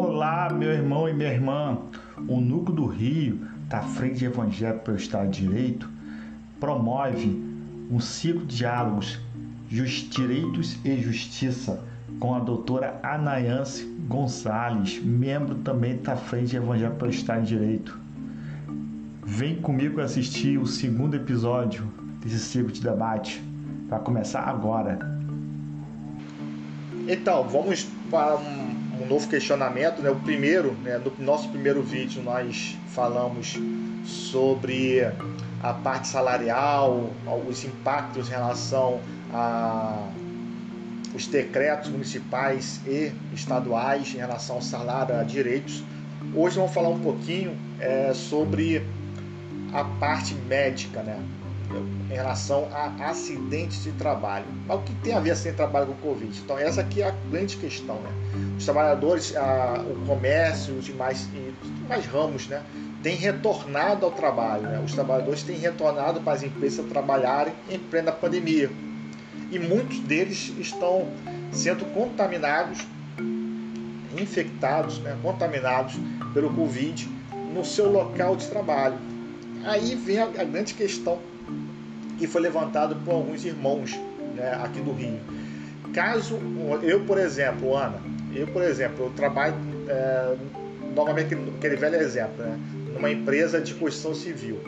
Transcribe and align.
Olá, 0.00 0.48
meu 0.48 0.70
irmão 0.70 1.08
e 1.08 1.12
minha 1.12 1.32
irmã. 1.32 1.76
O 2.28 2.40
Núcleo 2.40 2.76
do 2.76 2.86
Rio, 2.86 3.40
da 3.68 3.82
Frente 3.82 4.24
Evangélica 4.24 4.78
pelo 4.78 4.96
Estado 4.96 5.28
de 5.28 5.40
Direito, 5.40 5.90
promove 6.60 7.36
um 7.90 7.98
ciclo 7.98 8.46
de 8.46 8.58
diálogos 8.58 9.18
Direitos 9.68 10.78
e 10.84 11.02
Justiça 11.02 11.82
com 12.20 12.32
a 12.32 12.38
doutora 12.38 13.00
Anayance 13.02 13.84
Gonçalves, 14.06 15.02
membro 15.02 15.56
também 15.56 15.96
da 15.96 16.14
Frente 16.14 16.54
Evangélica 16.54 16.94
pelo 16.94 17.10
Estado 17.10 17.42
de 17.42 17.48
Direito. 17.48 17.98
Vem 19.24 19.56
comigo 19.56 20.00
assistir 20.00 20.58
o 20.58 20.66
segundo 20.66 21.16
episódio 21.16 21.92
desse 22.20 22.38
ciclo 22.38 22.70
de 22.70 22.80
debate. 22.80 23.42
Vai 23.88 23.98
começar 23.98 24.42
agora. 24.42 24.96
Então, 27.08 27.42
vamos 27.48 27.82
para 28.08 28.36
um 28.36 28.77
novo 29.08 29.28
questionamento. 29.28 30.00
Né? 30.02 30.10
O 30.10 30.16
primeiro, 30.16 30.72
né, 30.82 30.98
no 30.98 31.24
nosso 31.24 31.48
primeiro 31.48 31.82
vídeo, 31.82 32.22
nós 32.22 32.76
falamos 32.88 33.56
sobre 34.04 35.00
a 35.62 35.72
parte 35.72 36.08
salarial, 36.08 37.10
os 37.48 37.64
impactos 37.64 38.28
em 38.28 38.30
relação 38.30 39.00
a 39.32 40.08
os 41.14 41.26
decretos 41.26 41.90
municipais 41.90 42.80
e 42.86 43.12
estaduais 43.34 44.14
em 44.14 44.18
relação 44.18 44.56
ao 44.56 44.62
salário, 44.62 45.16
a 45.16 45.22
direitos. 45.22 45.82
Hoje 46.34 46.56
vamos 46.56 46.72
falar 46.72 46.90
um 46.90 47.00
pouquinho 47.00 47.56
é, 47.80 48.12
sobre 48.14 48.84
a 49.72 49.84
parte 49.84 50.34
médica, 50.34 51.02
né? 51.02 51.18
Em 52.10 52.14
relação 52.14 52.68
a 52.72 53.08
acidentes 53.08 53.84
de 53.84 53.92
trabalho. 53.92 54.46
Mas 54.66 54.78
o 54.78 54.82
que 54.82 54.94
tem 54.96 55.14
a 55.14 55.20
ver 55.20 55.32
acidente 55.32 55.52
de 55.52 55.56
trabalho 55.58 55.86
com 55.86 55.92
o 55.92 55.96
Covid? 56.12 56.38
Então, 56.38 56.58
essa 56.58 56.80
aqui 56.80 57.02
é 57.02 57.08
a 57.08 57.14
grande 57.30 57.56
questão. 57.56 57.96
Né? 57.96 58.10
Os 58.56 58.64
trabalhadores, 58.64 59.36
a, 59.36 59.84
o 59.86 60.06
comércio 60.06 60.74
os 60.74 60.84
demais, 60.84 61.28
e 61.34 61.54
os 61.62 61.74
demais 61.80 62.06
ramos, 62.06 62.46
né, 62.48 62.62
têm 63.02 63.16
retornado 63.16 64.06
ao 64.06 64.12
trabalho. 64.12 64.62
Né? 64.62 64.82
Os 64.84 64.92
trabalhadores 64.92 65.42
têm 65.42 65.58
retornado 65.58 66.20
para 66.20 66.32
as 66.32 66.42
empresas 66.42 66.86
trabalharem 66.86 67.52
em 67.68 67.78
plena 67.78 68.12
pandemia. 68.12 68.70
E 69.50 69.58
muitos 69.58 69.98
deles 70.00 70.52
estão 70.58 71.08
sendo 71.52 71.84
contaminados, 71.92 72.86
infectados, 74.18 74.98
né, 74.98 75.16
contaminados 75.22 75.94
pelo 76.34 76.52
Covid 76.52 77.08
no 77.54 77.64
seu 77.64 77.90
local 77.90 78.36
de 78.36 78.46
trabalho. 78.46 78.96
Aí 79.64 79.94
vem 79.94 80.18
a, 80.18 80.24
a 80.24 80.44
grande 80.44 80.74
questão 80.74 81.18
que 82.18 82.26
foi 82.26 82.40
levantado 82.40 82.96
por 83.04 83.14
alguns 83.14 83.44
irmãos 83.44 83.98
né, 84.34 84.58
aqui 84.62 84.80
do 84.80 84.92
Rio. 84.92 85.18
Caso 85.92 86.38
eu, 86.82 87.00
por 87.04 87.18
exemplo, 87.18 87.76
Ana, 87.76 88.00
eu, 88.34 88.46
por 88.48 88.62
exemplo, 88.62 89.06
eu 89.06 89.10
trabalho, 89.10 89.54
é, 89.88 90.36
novamente 90.94 91.34
aquele 91.56 91.76
velho 91.76 91.96
exemplo, 91.96 92.44
né, 92.44 92.58
numa 92.94 93.10
empresa 93.10 93.60
de 93.60 93.74
construção 93.74 94.14
civil. 94.14 94.60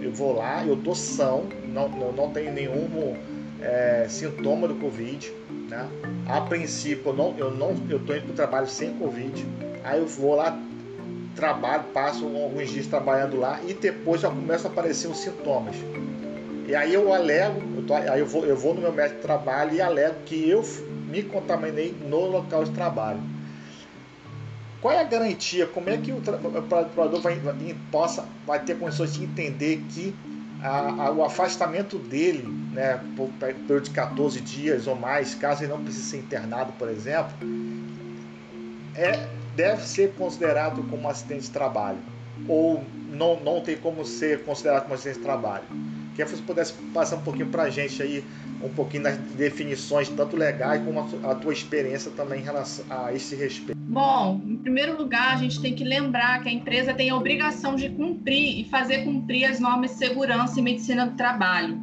Eu 0.00 0.12
vou 0.12 0.36
lá, 0.36 0.64
eu 0.64 0.76
tô 0.76 0.94
são, 0.94 1.46
não, 1.72 1.88
não, 2.12 2.30
tenho 2.30 2.52
nenhum 2.52 3.16
é, 3.60 4.06
sintoma 4.08 4.68
do 4.68 4.74
Covid. 4.76 5.32
Né? 5.68 5.88
A 6.28 6.40
princípio, 6.42 7.10
eu 7.10 7.16
não, 7.16 7.34
eu 7.38 7.50
não, 7.50 7.74
eu 7.88 7.98
tô 8.00 8.14
indo 8.14 8.24
para 8.24 8.32
o 8.32 8.34
trabalho 8.34 8.68
sem 8.68 8.94
Covid. 8.94 9.46
Aí 9.82 9.98
eu 9.98 10.06
vou 10.06 10.34
lá, 10.36 10.58
trabalho, 11.34 11.84
passo 11.92 12.24
alguns 12.24 12.70
dias 12.70 12.86
trabalhando 12.86 13.36
lá 13.36 13.60
e 13.66 13.74
depois 13.74 14.20
já 14.20 14.28
começam 14.28 14.70
a 14.70 14.72
aparecer 14.72 15.08
os 15.08 15.18
sintomas. 15.18 15.76
E 16.66 16.74
aí 16.74 16.92
eu 16.92 17.12
alego, 17.12 17.60
eu 17.76 17.82
tô, 17.86 17.94
aí 17.94 18.18
eu 18.18 18.26
vou, 18.26 18.44
eu 18.44 18.56
vou 18.56 18.74
no 18.74 18.80
meu 18.80 18.92
médico 18.92 19.16
de 19.16 19.22
trabalho 19.22 19.72
e 19.72 19.80
alego 19.80 20.22
que 20.24 20.48
eu 20.48 20.64
me 21.08 21.22
contaminei 21.22 21.92
no 21.92 22.26
local 22.26 22.64
de 22.64 22.72
trabalho. 22.72 23.20
Qual 24.80 24.92
é 24.92 25.00
a 25.00 25.04
garantia? 25.04 25.66
Como 25.66 25.88
é 25.88 25.96
que 25.96 26.12
o, 26.12 26.20
trabalhador 26.20 27.20
vai, 27.20 27.38
vai, 27.38 27.54
possa, 27.90 28.28
vai 28.44 28.62
ter 28.62 28.78
condições 28.78 29.14
de 29.14 29.24
entender 29.24 29.84
que 29.88 30.14
a, 30.60 31.06
a, 31.06 31.12
o 31.12 31.24
afastamento 31.24 31.98
dele, 31.98 32.46
né, 32.72 33.00
por 33.16 33.28
período 33.30 33.82
de 33.82 33.90
14 33.90 34.40
dias 34.40 34.86
ou 34.86 34.96
mais, 34.96 35.34
caso 35.34 35.62
ele 35.62 35.72
não 35.72 35.82
precise 35.82 36.10
ser 36.10 36.18
internado, 36.18 36.72
por 36.72 36.88
exemplo, 36.88 37.36
é, 38.94 39.28
deve 39.54 39.82
ser 39.82 40.14
considerado 40.14 40.82
como 40.84 41.08
acidente 41.08 41.44
de 41.44 41.50
trabalho? 41.50 41.98
Ou 42.48 42.84
não, 43.08 43.40
não 43.40 43.60
tem 43.60 43.76
como 43.76 44.04
ser 44.04 44.44
considerado 44.44 44.82
como 44.82 44.94
acidente 44.94 45.18
de 45.18 45.24
trabalho? 45.24 45.64
Que 46.16 46.24
você 46.24 46.42
pudesse 46.42 46.72
passar 46.94 47.16
um 47.16 47.20
pouquinho 47.20 47.48
para 47.48 47.64
a 47.64 47.70
gente 47.70 48.02
aí, 48.02 48.24
um 48.62 48.70
pouquinho 48.70 49.02
das 49.02 49.18
definições, 49.18 50.08
tanto 50.08 50.34
legais 50.34 50.82
como 50.82 51.06
a, 51.22 51.34
tua 51.34 51.52
experiência 51.52 52.10
também 52.10 52.40
em 52.40 52.42
relação 52.42 52.86
a 52.88 53.12
esse 53.12 53.36
respeito. 53.36 53.78
Bom, 53.78 54.40
em 54.46 54.56
primeiro 54.56 54.96
lugar, 54.96 55.34
a 55.34 55.36
gente 55.36 55.60
tem 55.60 55.74
que 55.74 55.84
lembrar 55.84 56.42
que 56.42 56.48
a 56.48 56.52
empresa 56.52 56.94
tem 56.94 57.10
a 57.10 57.16
obrigação 57.16 57.76
de 57.76 57.90
cumprir 57.90 58.60
e 58.60 58.64
fazer 58.64 59.04
cumprir 59.04 59.44
as 59.44 59.60
normas 59.60 59.90
de 59.90 59.98
segurança 59.98 60.58
e 60.58 60.62
medicina 60.62 61.06
do 61.06 61.16
trabalho. 61.18 61.78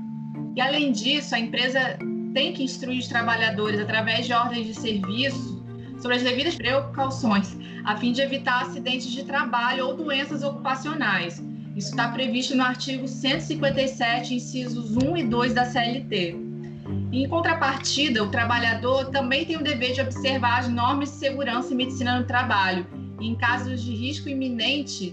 E 0.55 0.61
além 0.61 0.91
disso, 0.91 1.35
a 1.35 1.39
empresa 1.39 1.99
tem 2.33 2.53
que 2.53 2.63
instruir 2.63 2.97
os 2.97 3.07
trabalhadores 3.07 3.79
através 3.79 4.25
de 4.25 4.33
ordens 4.33 4.65
de 4.65 4.73
serviço 4.73 5.63
sobre 5.99 6.17
as 6.17 6.23
devidas 6.23 6.55
precauções, 6.55 7.55
a 7.85 7.95
fim 7.97 8.11
de 8.11 8.21
evitar 8.21 8.63
acidentes 8.63 9.11
de 9.11 9.23
trabalho 9.23 9.85
ou 9.85 9.95
doenças 9.95 10.41
ocupacionais 10.41 11.52
isso 11.75 11.89
está 11.89 12.07
previsto 12.09 12.55
no 12.55 12.63
artigo 12.63 13.07
157, 13.07 14.35
incisos 14.35 14.95
1 14.95 15.17
e 15.17 15.23
2 15.23 15.53
da 15.53 15.65
CLT. 15.65 16.35
Em 17.11 17.27
contrapartida, 17.27 18.23
o 18.23 18.29
trabalhador 18.29 19.09
também 19.09 19.45
tem 19.45 19.57
o 19.57 19.63
dever 19.63 19.93
de 19.93 20.01
observar 20.01 20.59
as 20.59 20.69
normas 20.69 21.09
de 21.09 21.15
segurança 21.17 21.73
e 21.73 21.75
medicina 21.75 22.19
no 22.19 22.25
trabalho. 22.25 22.85
E, 23.19 23.27
em 23.27 23.35
casos 23.35 23.81
de 23.81 23.93
risco 23.95 24.29
iminente, 24.29 25.11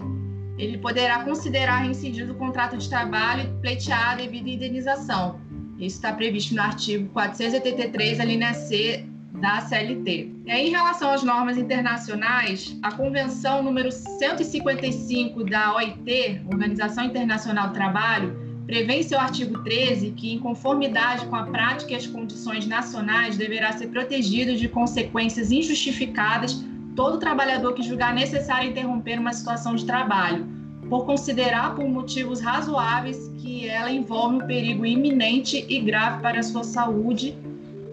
ele 0.57 0.77
poderá 0.77 1.23
considerar 1.23 1.77
reincidido 1.77 2.33
o 2.33 2.35
contrato 2.35 2.77
de 2.77 2.87
trabalho 2.87 3.43
e 3.43 3.61
pleitear 3.61 4.11
a 4.11 4.15
devida 4.15 4.49
indenização. 4.49 5.39
Isso 5.79 5.95
está 5.95 6.13
previsto 6.13 6.53
no 6.53 6.61
artigo 6.61 7.09
483, 7.09 8.19
a 8.19 8.25
linha 8.25 8.53
C 8.53 9.10
da 9.41 9.59
CLT. 9.61 10.29
Aí, 10.47 10.67
em 10.67 10.69
relação 10.69 11.11
às 11.11 11.23
normas 11.23 11.57
internacionais, 11.57 12.77
a 12.83 12.91
Convenção 12.91 13.63
número 13.63 13.91
155 13.91 15.43
da 15.43 15.75
OIT, 15.75 16.41
Organização 16.45 17.05
Internacional 17.05 17.69
do 17.69 17.73
Trabalho, 17.73 18.39
prevê 18.67 18.99
em 18.99 19.03
seu 19.03 19.19
artigo 19.19 19.63
13 19.63 20.11
que, 20.11 20.31
em 20.31 20.39
conformidade 20.39 21.25
com 21.25 21.35
a 21.35 21.43
prática 21.43 21.91
e 21.91 21.95
as 21.95 22.05
condições 22.05 22.67
nacionais, 22.67 23.35
deverá 23.35 23.71
ser 23.73 23.87
protegido 23.87 24.55
de 24.55 24.69
consequências 24.69 25.51
injustificadas 25.51 26.63
todo 26.95 27.17
trabalhador 27.17 27.73
que 27.73 27.81
julgar 27.81 28.13
necessário 28.13 28.69
interromper 28.69 29.17
uma 29.17 29.33
situação 29.33 29.75
de 29.75 29.85
trabalho, 29.85 30.45
por 30.89 31.05
considerar 31.05 31.73
por 31.73 31.87
motivos 31.87 32.41
razoáveis 32.41 33.31
que 33.37 33.67
ela 33.67 33.89
envolve 33.89 34.35
um 34.35 34.45
perigo 34.45 34.85
iminente 34.85 35.65
e 35.67 35.79
grave 35.79 36.21
para 36.21 36.39
a 36.39 36.43
sua 36.43 36.63
saúde 36.63 37.35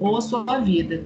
ou 0.00 0.20
sua 0.20 0.58
vida. 0.58 1.04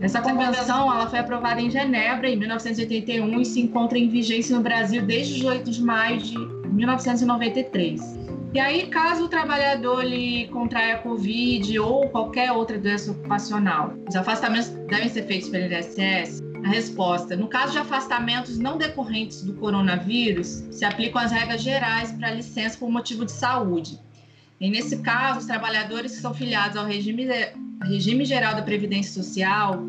Essa 0.00 0.22
convenção 0.22 0.90
ela 0.92 1.06
foi 1.08 1.18
aprovada 1.18 1.60
em 1.60 1.70
Genebra 1.70 2.28
em 2.28 2.36
1981 2.36 3.40
e 3.40 3.44
se 3.44 3.60
encontra 3.60 3.98
em 3.98 4.08
vigência 4.08 4.56
no 4.56 4.62
Brasil 4.62 5.02
desde 5.02 5.34
18 5.34 5.70
de 5.70 5.82
maio 5.82 6.18
de 6.18 6.38
1993. 6.38 8.18
E 8.54 8.58
aí, 8.58 8.86
caso 8.86 9.24
o 9.24 9.28
trabalhador 9.28 10.02
lhe 10.02 10.48
contraia 10.48 10.98
Covid 10.98 11.78
ou 11.78 12.08
qualquer 12.08 12.50
outra 12.50 12.78
doença 12.78 13.12
ocupacional, 13.12 13.92
os 14.08 14.16
afastamentos 14.16 14.70
devem 14.88 15.08
ser 15.08 15.24
feitos 15.26 15.50
pelo 15.50 15.72
INSS? 15.72 16.40
A 16.64 16.68
resposta: 16.68 17.36
no 17.36 17.46
caso 17.46 17.72
de 17.72 17.78
afastamentos 17.78 18.58
não 18.58 18.78
decorrentes 18.78 19.42
do 19.42 19.54
coronavírus, 19.54 20.64
se 20.70 20.84
aplicam 20.84 21.20
as 21.20 21.30
regras 21.30 21.62
gerais 21.62 22.10
para 22.12 22.32
licença 22.32 22.78
por 22.78 22.90
motivo 22.90 23.24
de 23.24 23.32
saúde. 23.32 24.00
E 24.58 24.68
nesse 24.68 24.98
caso, 24.98 25.40
os 25.40 25.46
trabalhadores 25.46 26.12
que 26.12 26.20
são 26.20 26.34
filiados 26.34 26.76
ao 26.76 26.84
regime 26.84 27.26
regime 27.84 28.24
geral 28.24 28.54
da 28.54 28.62
Previdência 28.62 29.22
Social, 29.22 29.82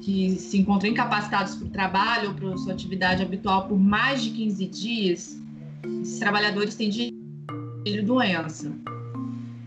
que 0.00 0.36
se 0.36 0.58
encontram 0.58 0.90
incapacitados 0.90 1.54
para 1.56 1.66
o 1.66 1.70
trabalho 1.70 2.28
ou 2.28 2.34
para 2.34 2.56
sua 2.58 2.72
atividade 2.72 3.22
habitual 3.22 3.68
por 3.68 3.78
mais 3.78 4.22
de 4.22 4.30
15 4.30 4.66
dias, 4.66 5.40
esses 6.02 6.18
trabalhadores 6.18 6.74
têm 6.74 6.88
direito 6.88 7.18
doença. 8.04 8.72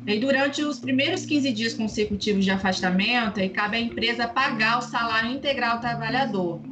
E 0.05 0.19
durante 0.19 0.63
os 0.63 0.79
primeiros 0.79 1.25
15 1.25 1.51
dias 1.53 1.73
consecutivos 1.73 2.43
de 2.43 2.51
afastamento, 2.51 3.39
cabe 3.53 3.77
à 3.77 3.79
empresa 3.79 4.27
pagar 4.27 4.79
o 4.79 4.81
salário 4.81 5.31
integral 5.31 5.77
do 5.77 5.81
trabalhador. 5.81 6.70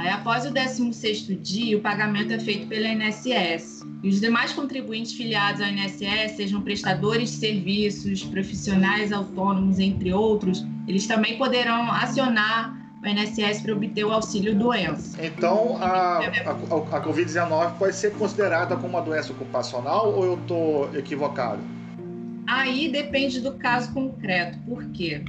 Aí, 0.00 0.08
após 0.08 0.46
o 0.46 0.50
16º 0.50 1.38
dia, 1.42 1.76
o 1.76 1.80
pagamento 1.82 2.32
é 2.32 2.38
feito 2.38 2.66
pela 2.68 2.88
INSS. 2.88 3.84
E 4.02 4.08
os 4.08 4.18
demais 4.18 4.50
contribuintes 4.50 5.12
filiados 5.12 5.60
ao 5.60 5.68
INSS, 5.68 6.36
sejam 6.36 6.62
prestadores 6.62 7.32
de 7.32 7.36
serviços, 7.36 8.22
profissionais 8.22 9.12
autônomos, 9.12 9.78
entre 9.78 10.10
outros, 10.10 10.64
eles 10.88 11.06
também 11.06 11.36
poderão 11.36 11.92
acionar 11.92 12.74
o 13.04 13.06
INSS 13.06 13.60
para 13.60 13.74
obter 13.74 14.04
o 14.06 14.10
auxílio 14.10 14.54
doença. 14.54 15.22
Então, 15.22 15.76
a, 15.82 16.20
a, 16.20 16.96
a 16.96 17.04
Covid-19 17.04 17.76
pode 17.76 17.94
ser 17.94 18.14
considerada 18.14 18.76
como 18.76 18.88
uma 18.88 19.02
doença 19.02 19.32
ocupacional 19.32 20.14
ou 20.14 20.24
eu 20.24 20.34
estou 20.38 20.96
equivocado? 20.96 21.60
Aí 22.46 22.90
depende 22.90 23.38
do 23.38 23.52
caso 23.52 23.92
concreto. 23.92 24.58
Por 24.60 24.82
quê? 24.92 25.22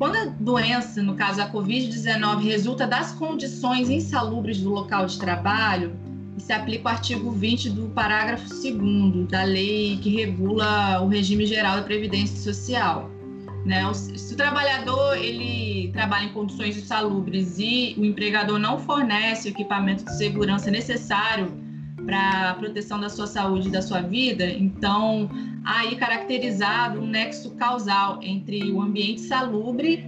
Quando 0.00 0.16
a 0.16 0.24
doença, 0.24 1.02
no 1.02 1.14
caso 1.14 1.42
a 1.42 1.52
Covid-19, 1.52 2.42
resulta 2.42 2.86
das 2.86 3.12
condições 3.12 3.90
insalubres 3.90 4.58
do 4.58 4.70
local 4.70 5.04
de 5.04 5.18
trabalho, 5.18 5.94
se 6.38 6.54
aplica 6.54 6.86
o 6.86 6.88
artigo 6.88 7.30
20 7.30 7.68
do 7.68 7.88
parágrafo 7.90 8.48
2 8.48 9.28
da 9.28 9.42
lei 9.42 9.98
que 9.98 10.08
regula 10.08 11.02
o 11.02 11.08
regime 11.08 11.44
geral 11.44 11.76
da 11.76 11.82
Previdência 11.82 12.38
Social. 12.38 13.10
Né? 13.66 13.82
Se 13.92 14.32
o 14.32 14.36
trabalhador 14.38 15.18
ele 15.18 15.92
trabalha 15.92 16.24
em 16.24 16.32
condições 16.32 16.78
insalubres 16.78 17.58
e 17.58 17.94
o 17.98 18.02
empregador 18.02 18.58
não 18.58 18.78
fornece 18.78 19.48
o 19.48 19.50
equipamento 19.50 20.02
de 20.06 20.16
segurança 20.16 20.70
necessário 20.70 21.52
para 22.10 22.50
a 22.50 22.54
proteção 22.54 22.98
da 22.98 23.08
sua 23.08 23.28
saúde 23.28 23.68
e 23.68 23.70
da 23.70 23.80
sua 23.80 24.00
vida, 24.00 24.44
então 24.44 25.30
aí 25.64 25.94
caracterizado 25.94 27.00
um 27.00 27.06
nexo 27.06 27.52
causal 27.52 28.18
entre 28.20 28.72
o 28.72 28.82
ambiente 28.82 29.20
salubre 29.20 30.04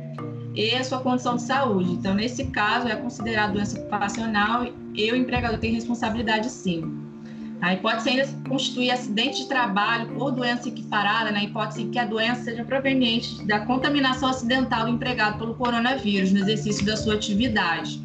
e 0.53 0.75
a 0.75 0.83
sua 0.83 0.99
condição 0.99 1.37
de 1.37 1.43
saúde. 1.43 1.93
Então, 1.93 2.13
nesse 2.13 2.47
caso, 2.47 2.89
é 2.89 2.97
considerado 2.97 3.53
doença 3.53 3.79
ocupacional 3.79 4.67
e 4.93 5.13
o 5.13 5.17
empregador 5.17 5.61
tem 5.61 5.75
responsabilidade 5.75 6.51
sim. 6.51 6.83
A 7.61 7.75
hipótese 7.75 8.09
ainda 8.09 8.29
constitui 8.49 8.91
acidente 8.91 9.43
de 9.43 9.49
trabalho 9.49 10.09
por 10.09 10.33
doença 10.33 10.69
equiparada, 10.69 11.31
na 11.31 11.45
hipótese 11.45 11.85
que 11.85 12.01
a 12.01 12.05
doença 12.05 12.43
seja 12.43 12.65
proveniente 12.65 13.47
da 13.47 13.61
contaminação 13.61 14.29
acidental 14.29 14.87
do 14.87 14.91
empregado 14.91 15.39
pelo 15.39 15.55
coronavírus 15.55 16.33
no 16.33 16.41
exercício 16.41 16.85
da 16.85 16.97
sua 16.97 17.15
atividade. 17.15 18.03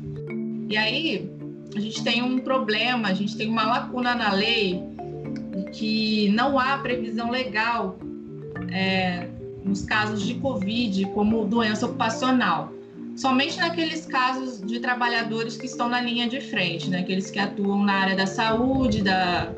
E 0.70 0.78
aí, 0.78 1.37
a 1.75 1.80
gente 1.80 2.04
tem 2.04 2.22
um 2.22 2.40
problema, 2.40 3.10
a 3.10 3.14
gente 3.14 3.36
tem 3.36 3.50
uma 3.50 3.66
lacuna 3.66 4.16
na 4.16 4.31
lei 4.31 4.84
que 5.74 6.30
não 6.30 6.58
há 6.58 6.78
previsão 6.78 7.30
legal 7.30 7.98
é, 8.72 9.28
nos 9.64 9.84
casos 9.84 10.24
de 10.24 10.36
Covid 10.36 11.06
como 11.14 11.46
doença 11.46 11.86
ocupacional. 11.86 12.74
Somente 13.16 13.58
naqueles 13.58 14.06
casos 14.06 14.62
de 14.62 14.80
trabalhadores 14.80 15.58
que 15.58 15.66
estão 15.66 15.90
na 15.90 16.00
linha 16.00 16.28
de 16.28 16.40
frente, 16.40 16.90
né? 16.90 17.00
aqueles 17.00 17.31
que 17.31 17.40
atuam 17.40 17.84
na 17.84 17.94
área 17.94 18.16
da 18.16 18.28
saúde, 18.28 19.02
da, 19.02 19.52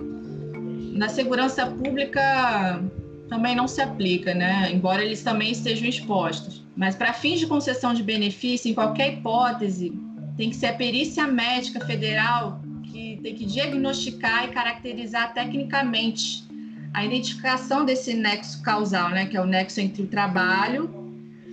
na 0.94 1.10
segurança 1.10 1.66
pública 1.66 2.82
também 3.28 3.56
não 3.56 3.68
se 3.68 3.82
aplica, 3.82 4.34
né? 4.34 4.72
embora 4.72 5.04
eles 5.04 5.22
também 5.24 5.52
estejam 5.52 5.88
expostos. 5.88 6.64
Mas 6.76 6.96
para 6.96 7.12
fins 7.12 7.40
de 7.40 7.48
concessão 7.48 7.94
de 7.94 8.02
benefício, 8.02 8.72
em 8.72 8.74
qualquer 8.74 9.14
hipótese, 9.14 9.94
tem 10.40 10.50
que 10.50 10.56
ser 10.56 10.68
a 10.68 10.74
perícia 10.74 11.28
médica 11.28 11.86
federal 11.86 12.62
que 12.84 13.20
tem 13.22 13.36
que 13.36 13.46
diagnosticar 13.46 14.46
e 14.46 14.48
caracterizar 14.54 15.34
tecnicamente 15.34 16.46
a 16.94 17.04
identificação 17.04 17.84
desse 17.84 18.14
nexo 18.14 18.62
causal, 18.62 19.10
né, 19.10 19.26
que 19.26 19.36
é 19.36 19.42
o 19.42 19.46
nexo 19.46 19.82
entre 19.82 20.02
o 20.02 20.08
trabalho, 20.08 20.90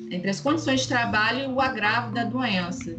entre 0.08 0.30
as 0.30 0.38
condições 0.38 0.82
de 0.82 0.88
trabalho 0.88 1.40
e 1.40 1.52
o 1.52 1.60
agravo 1.60 2.14
da 2.14 2.22
doença. 2.22 2.96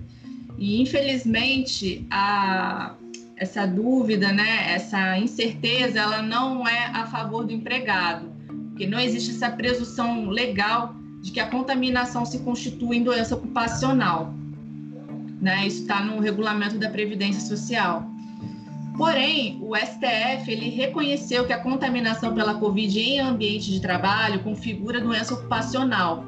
E 0.57 0.81
infelizmente 0.81 2.06
a 2.12 2.94
essa 3.38 3.66
dúvida, 3.66 4.34
né, 4.34 4.74
essa 4.74 5.18
incerteza, 5.18 6.00
ela 6.00 6.22
não 6.22 6.68
é 6.68 6.88
a 6.88 7.06
favor 7.06 7.45
do 7.45 7.54
empregado, 7.54 8.30
porque 8.72 8.86
não 8.86 9.00
existe 9.00 9.31
essa 9.31 9.50
presunção 9.50 10.28
legal 10.28 10.94
de 11.22 11.31
que 11.31 11.39
a 11.39 11.48
contaminação 11.48 12.25
se 12.25 12.39
constitui 12.39 12.98
em 12.98 13.04
doença 13.04 13.36
ocupacional. 13.36 14.36
Né? 15.42 15.68
Isso 15.68 15.81
está 15.81 16.04
no 16.04 16.19
regulamento 16.19 16.78
da 16.78 16.89
Previdência 16.89 17.42
Social. 17.42 18.10
Porém, 18.98 19.60
o 19.62 19.75
STF 19.75 20.50
ele 20.51 20.69
reconheceu 20.69 21.45
que 21.45 21.54
a 21.54 21.60
contaminação 21.60 22.34
pela 22.34 22.56
Covid 22.56 23.00
em 23.00 23.19
ambiente 23.19 23.72
de 23.72 23.80
trabalho 23.80 24.39
configura 24.39 25.00
doença 25.00 25.36
ocupacional. 25.36 26.25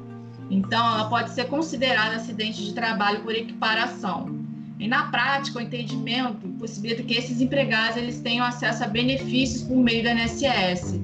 Então, 0.52 0.80
ela 0.80 1.10
pode 1.10 1.32
ser 1.32 1.46
considerada 1.46 2.18
acidente 2.18 2.64
de 2.64 2.74
trabalho 2.74 3.22
por 3.22 3.34
equiparação. 3.34 4.38
E 4.80 4.88
na 4.88 5.08
prática, 5.08 5.58
o 5.58 5.62
entendimento 5.62 6.48
possibilita 6.60 7.04
que 7.04 7.16
esses 7.16 7.42
empregados 7.42 7.98
eles 7.98 8.20
tenham 8.22 8.46
acesso 8.46 8.84
a 8.84 8.88
benefícios 8.88 9.64
por 9.64 9.76
meio 9.76 10.04
do 10.04 10.10
INSS. 10.10 11.00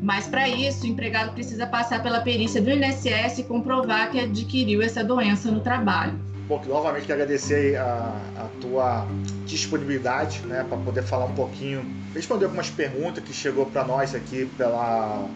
Mas 0.00 0.26
para 0.26 0.48
isso, 0.48 0.84
o 0.84 0.88
empregado 0.88 1.32
precisa 1.32 1.66
passar 1.66 2.02
pela 2.02 2.20
perícia 2.20 2.62
do 2.62 2.70
INSS 2.70 3.38
e 3.38 3.44
comprovar 3.44 4.10
que 4.10 4.18
adquiriu 4.18 4.82
essa 4.82 5.04
doença 5.04 5.50
no 5.50 5.60
trabalho. 5.60 6.18
Bom, 6.48 6.62
novamente 6.66 7.06
quero 7.06 7.22
agradecer 7.22 7.76
a, 7.76 8.20
a 8.36 8.60
tua 8.60 9.06
disponibilidade, 9.46 10.40
né, 10.46 10.64
para 10.68 10.76
poder 10.78 11.02
falar 11.02 11.26
um 11.26 11.34
pouquinho, 11.34 11.84
responder 12.14 12.44
algumas 12.44 12.68
perguntas 12.68 13.22
que 13.22 13.32
chegou 13.32 13.66
para 13.66 13.84
nós 13.84 14.14
aqui 14.14 14.46
pela 14.56 15.28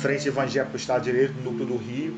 Frente 0.00 0.28
Evangélica 0.28 0.72
do 0.72 0.76
Estado 0.76 1.04
de 1.04 1.12
Direito, 1.12 1.34
núcleo 1.40 1.66
do 1.66 1.76
Rio. 1.76 2.16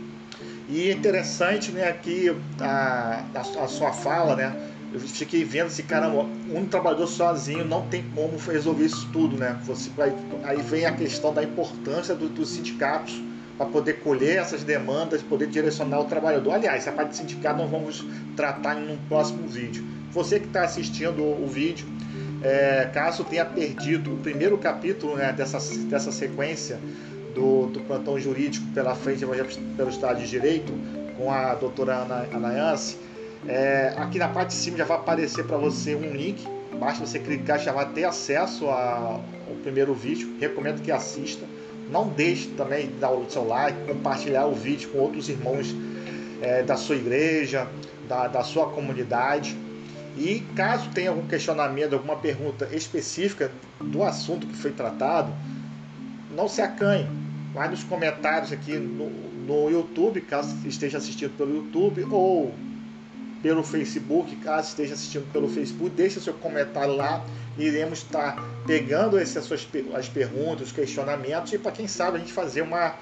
E 0.68 0.88
é 0.88 0.92
interessante, 0.92 1.72
né, 1.72 1.88
aqui 1.88 2.28
a, 2.60 3.24
a, 3.34 3.40
a 3.40 3.68
sua 3.68 3.92
fala, 3.92 4.36
né, 4.36 4.56
eu 4.92 5.00
fiquei 5.00 5.44
vendo 5.44 5.66
assim, 5.66 5.82
caramba, 5.82 6.26
um 6.48 6.66
trabalhador 6.66 7.06
sozinho 7.06 7.64
não 7.64 7.86
tem 7.88 8.02
como 8.14 8.38
resolver 8.38 8.86
isso 8.86 9.06
tudo, 9.12 9.36
né? 9.36 9.58
Você, 9.66 9.90
aí 10.42 10.62
vem 10.62 10.86
a 10.86 10.92
questão 10.92 11.32
da 11.32 11.42
importância 11.42 12.14
do, 12.14 12.28
dos 12.28 12.50
sindicatos 12.50 13.22
para 13.58 13.66
poder 13.66 13.94
colher 13.94 14.38
essas 14.38 14.62
demandas, 14.62 15.20
poder 15.20 15.48
direcionar 15.48 16.00
o 16.00 16.04
trabalhador. 16.04 16.52
Aliás, 16.52 16.82
essa 16.82 16.92
parte 16.92 17.10
de 17.10 17.16
sindicato 17.16 17.58
nós 17.58 17.70
vamos 17.70 18.06
tratar 18.36 18.80
em 18.80 18.92
um 18.92 18.96
próximo 19.08 19.46
vídeo. 19.48 19.84
Você 20.12 20.38
que 20.38 20.46
está 20.46 20.62
assistindo 20.62 21.20
o, 21.22 21.44
o 21.44 21.46
vídeo, 21.48 21.86
é, 22.42 22.88
caso 22.94 23.24
tenha 23.24 23.44
perdido 23.44 24.14
o 24.14 24.16
primeiro 24.18 24.56
capítulo 24.56 25.16
né, 25.16 25.32
dessa, 25.32 25.58
dessa 25.86 26.12
sequência 26.12 26.78
do, 27.34 27.66
do 27.66 27.80
plantão 27.80 28.18
jurídico 28.18 28.64
pela 28.72 28.94
frente 28.94 29.26
pelo 29.76 29.90
Estado 29.90 30.20
de 30.20 30.28
Direito, 30.28 30.72
com 31.16 31.32
a 31.32 31.54
doutora 31.54 31.96
Ana, 31.96 32.28
Ana 32.32 32.52
Yance, 32.52 32.96
é, 33.46 33.92
aqui 33.96 34.18
na 34.18 34.28
parte 34.28 34.50
de 34.50 34.56
cima 34.56 34.76
já 34.76 34.84
vai 34.84 34.96
aparecer 34.96 35.44
para 35.44 35.56
você 35.56 35.94
um 35.94 36.12
link. 36.12 36.46
Basta 36.78 37.04
você 37.04 37.18
clicar, 37.18 37.58
já 37.58 37.72
vai 37.72 37.88
ter 37.90 38.04
acesso 38.04 38.66
ao 38.66 39.22
primeiro 39.62 39.94
vídeo. 39.94 40.36
Recomendo 40.40 40.80
que 40.82 40.90
assista. 40.90 41.44
Não 41.90 42.08
deixe 42.08 42.48
também 42.48 42.88
de 42.88 42.94
dar 42.94 43.10
o 43.10 43.28
seu 43.30 43.46
like, 43.46 43.78
compartilhar 43.86 44.46
o 44.46 44.54
vídeo 44.54 44.90
com 44.90 44.98
outros 44.98 45.28
irmãos 45.28 45.74
é, 46.42 46.62
da 46.62 46.76
sua 46.76 46.96
igreja, 46.96 47.66
da, 48.08 48.28
da 48.28 48.42
sua 48.42 48.68
comunidade. 48.70 49.56
E 50.16 50.40
caso 50.56 50.90
tenha 50.90 51.10
algum 51.10 51.26
questionamento, 51.26 51.94
alguma 51.94 52.16
pergunta 52.16 52.68
específica 52.72 53.52
do 53.80 54.02
assunto 54.02 54.46
que 54.46 54.56
foi 54.56 54.72
tratado, 54.72 55.32
não 56.34 56.48
se 56.48 56.60
acanhe. 56.60 57.08
Vai 57.54 57.68
nos 57.68 57.84
comentários 57.84 58.52
aqui 58.52 58.76
no, 58.76 59.10
no 59.46 59.70
YouTube, 59.70 60.20
caso 60.22 60.56
esteja 60.66 60.98
assistindo 60.98 61.36
pelo 61.36 61.54
YouTube, 61.54 62.04
ou 62.10 62.52
pelo 63.42 63.62
Facebook, 63.62 64.34
caso 64.36 64.68
esteja 64.68 64.94
assistindo 64.94 65.30
pelo 65.32 65.48
Facebook, 65.48 65.90
deixe 65.90 66.20
seu 66.20 66.34
comentário 66.34 66.94
lá. 66.94 67.24
Iremos 67.58 67.98
estar 67.98 68.40
pegando 68.66 69.18
essas 69.18 69.44
suas, 69.44 69.66
as 69.94 70.08
perguntas, 70.08 70.68
os 70.68 70.72
questionamentos 70.72 71.52
e 71.52 71.58
para 71.58 71.72
quem 71.72 71.88
sabe 71.88 72.16
a 72.16 72.20
gente 72.20 72.32
fazer 72.32 72.62
uma, 72.62 72.94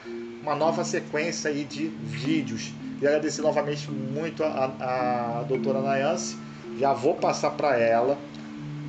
uma 0.43 0.55
nova 0.55 0.83
sequência 0.83 1.51
aí 1.51 1.65
de 1.65 1.89
vídeos. 1.89 2.73
E 3.01 3.07
agradecer 3.07 3.43
novamente 3.43 3.91
muito 3.91 4.43
a, 4.43 4.73
a 4.81 5.43
doutora 5.43 5.83
Nayance. 5.83 6.37
Já 6.79 6.95
vou 6.95 7.15
passar 7.15 7.51
para 7.51 7.77
ela, 7.77 8.19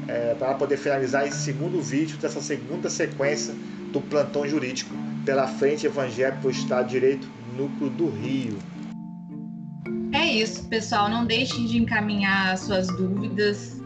é, 0.07 0.33
para 0.35 0.53
poder 0.53 0.77
finalizar 0.77 1.27
esse 1.27 1.39
segundo 1.39 1.81
vídeo 1.81 2.17
dessa 2.17 2.41
segunda 2.41 2.89
sequência 2.89 3.53
do 3.91 3.99
plantão 3.99 4.47
jurídico 4.47 4.93
pela 5.25 5.47
Frente 5.47 5.85
Evangélica 5.85 6.39
do 6.41 6.49
Estado 6.49 6.85
de 6.85 6.91
Direito, 6.91 7.27
Núcleo 7.57 7.89
do 7.89 8.09
Rio. 8.09 8.57
É 10.13 10.25
isso, 10.25 10.63
pessoal. 10.69 11.09
Não 11.09 11.25
deixem 11.25 11.65
de 11.65 11.77
encaminhar 11.77 12.57
suas 12.57 12.87
dúvidas, 12.87 13.81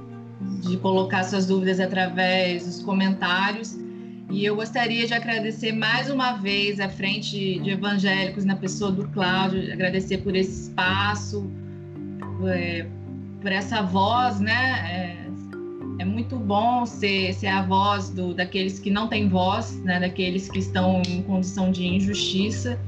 de 0.62 0.78
colocar 0.78 1.24
suas 1.24 1.48
dúvidas 1.48 1.80
através 1.80 2.66
dos 2.66 2.82
comentários. 2.84 3.78
E 4.30 4.46
eu 4.46 4.56
gostaria 4.56 5.06
de 5.06 5.14
agradecer 5.14 5.74
mais 5.74 6.10
uma 6.10 6.34
vez 6.34 6.80
à 6.80 6.88
Frente 6.88 7.60
de 7.60 7.70
Evangélicos, 7.70 8.46
na 8.46 8.56
pessoa 8.56 8.92
do 8.92 9.08
Cláudio, 9.10 9.72
agradecer 9.74 10.20
por 10.20 10.36
esse 10.36 10.70
espaço, 10.70 11.52
é, 12.48 12.86
por 13.42 13.52
essa 13.52 13.82
voz, 13.82 14.40
né? 14.40 14.54
É, 14.90 16.02
é, 16.02 16.06
muito 16.06 16.38
bom 16.38 16.86
ser, 16.86 17.34
ser 17.34 17.48
a 17.48 17.62
voz 17.64 18.10
do, 18.10 18.34
daqueles 18.34 18.80
que 18.80 18.90
não 18.90 19.08
têm 19.08 19.28
voz, 19.28 19.76
né? 19.84 20.00
daqueles 20.00 20.50
que 20.50 20.60
estão 20.60 21.02
em 21.08 21.22
condição 21.24 21.72
de 21.72 21.86
injustiça 21.86 22.80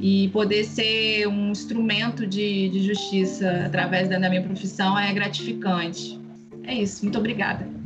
e 0.00 0.28
poder 0.28 0.64
ser 0.64 1.26
um 1.26 1.50
instrumento 1.50 2.26
de, 2.26 2.68
de 2.68 2.82
justiça 2.86 3.64
através 3.66 4.08
da, 4.08 4.18
da 4.18 4.28
minha 4.28 4.42
profissão 4.42 4.98
é 4.98 5.12
gratificante. 5.12 6.19
É 6.64 6.74
isso, 6.74 7.04
muito 7.04 7.18
obrigada. 7.18 7.79